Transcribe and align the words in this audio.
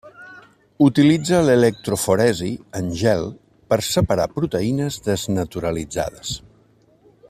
Utilitza 0.85 1.41
l'electroforesi 1.49 2.49
en 2.81 2.89
gel 3.03 3.29
per 3.73 3.79
separar 3.91 4.29
proteïnes 4.39 5.01
desnaturalitzades. 5.11 6.39